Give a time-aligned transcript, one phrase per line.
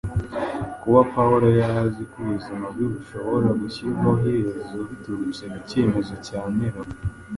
[0.81, 6.81] Kuba Pawulo yari azi ko ubuzima bwe bushobora gushyirwaho iherezo biturutse ku cyemezo cya Nero